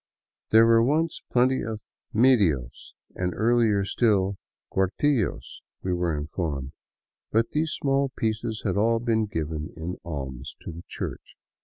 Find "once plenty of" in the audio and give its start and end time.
0.81-1.79